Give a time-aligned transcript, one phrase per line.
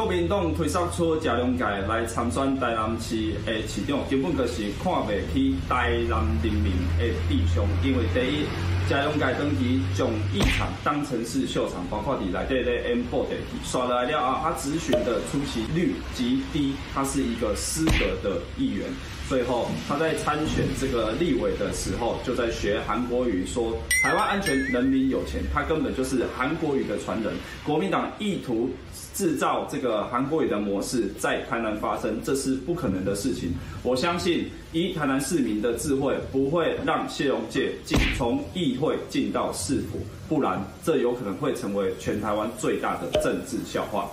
[0.00, 8.46] 国民党推选出谢龙介来参选台南市的市长，根本就是看不起台南人民的弟兄，因为第一，
[8.88, 18.88] 谢龙介登基将议场当成是秀场，包括你来对对 M 4的耍来了啊，他咨询的出席率极低，他是一个失德的议员。
[19.28, 27.32] 最后，他在参选这个立委的时候，就在学韩国语说“台湾安全，人民有钱”，他根本就是韩国语的传人。
[27.64, 28.68] 国民党意图
[29.14, 33.52] 制造这个韩国语的模式在台南发生，这是不可能的事情。
[33.82, 39.98] 我相信，以台南市民的智慧，不会让谢荣介进从议会进到市府，
[40.28, 44.08] 不然这有可能会成为全台湾最大的政治笑话。